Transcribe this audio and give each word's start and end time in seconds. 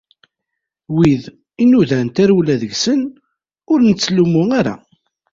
Wid 0.95 1.23
i 1.63 1.65
nudan 1.71 2.07
tarewla 2.15 2.55
deg-sen 2.61 3.01
ur 3.71 3.79
nettlummu 3.83 4.43
ara. 4.59 4.75